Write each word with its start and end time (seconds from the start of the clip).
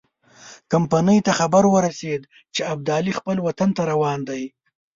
کمپنۍ 0.71 1.19
ته 1.25 1.31
خبر 1.39 1.63
ورسېد 1.73 2.21
چې 2.53 2.61
ابدالي 2.73 3.11
خپل 3.19 3.37
وطن 3.47 3.69
ته 3.77 3.81
روان 3.91 4.19
دی. 4.29 4.43